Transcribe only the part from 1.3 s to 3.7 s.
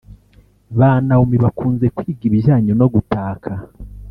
bakunze kwiga ibijyanye no gutaka